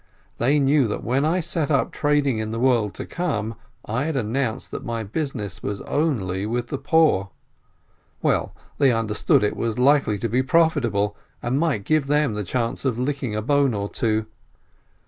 They 0.39 0.57
knew 0.57 0.87
that 0.87 1.03
when 1.03 1.25
I 1.25 1.41
set 1.41 1.69
up 1.69 1.91
trading 1.91 2.39
in 2.39 2.49
the 2.49 2.57
world 2.59 2.95
to 2.95 3.05
come, 3.05 3.53
I 3.85 4.05
had 4.05 4.17
announced 4.17 4.71
that 4.71 4.83
my 4.83 5.03
business 5.03 5.61
was 5.61 5.79
only 5.81 6.43
with 6.47 6.69
the 6.69 6.79
poor. 6.79 7.29
Well, 8.19 8.55
they 8.79 8.91
understood 8.91 9.43
that 9.43 9.47
it 9.49 9.55
was 9.55 9.77
likely 9.77 10.17
to 10.17 10.27
be 10.27 10.41
profitable, 10.41 11.15
and 11.43 11.59
might 11.59 11.83
give 11.85 12.07
them 12.07 12.33
the 12.33 12.43
chance 12.43 12.83
of 12.83 12.97
licking 12.97 13.35
a 13.35 13.43
bone 13.43 13.75
or 13.75 13.89
two. 13.89 14.25